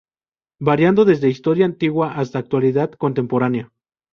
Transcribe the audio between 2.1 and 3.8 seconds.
hasta actualidad contemporánea.